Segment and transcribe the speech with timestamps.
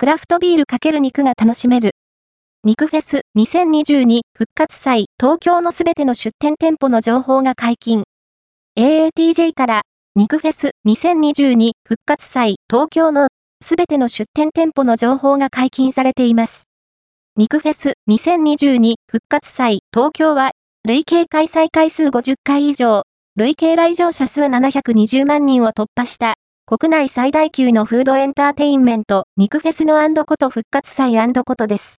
[0.00, 1.90] クラフトビール×肉が楽しめる。
[2.62, 8.04] 肉フェス2022復活祭東京のすべての出店店舗の情報が解禁。
[8.78, 9.82] AATJ から
[10.14, 13.26] 肉フェス2022復活祭東京の
[13.60, 16.68] すべての出店店舗の情報が解禁されています。
[17.36, 20.52] 肉フェス2022復活祭東京は
[20.84, 23.02] 累計開催回数50回以上、
[23.34, 26.34] 累計来場者数720万人を突破した
[26.70, 31.96] 国内最大級のフードエンターテインメント肉フェスのこと復活祭ことです。